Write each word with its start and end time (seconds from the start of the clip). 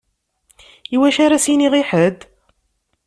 Iwacu 0.95 1.19
ara 1.25 1.43
s-iniɣ 1.43 1.73
i 1.81 1.83
ḥedd? 1.89 2.19